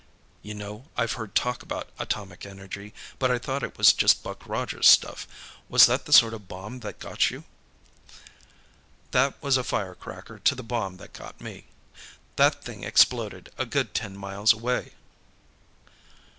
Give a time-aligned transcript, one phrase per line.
[0.41, 4.47] "You know, I've heard talk about atomic energy, but I thought it was just Buck
[4.47, 5.27] Rogers stuff.
[5.69, 7.43] Was that the sort of bomb that got you?"
[9.11, 11.67] "That was a firecracker to the bomb that got me.
[12.37, 14.93] That thing exploded a good ten miles away."